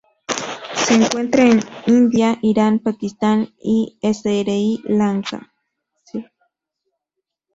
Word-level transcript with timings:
Se 0.73 0.95
encuentra 0.95 1.43
en 1.43 1.59
India, 1.85 2.39
Irán, 2.41 2.79
Pakistán, 2.79 3.53
y 3.61 3.99
Sri 4.01 4.81
Lanka. 4.85 5.51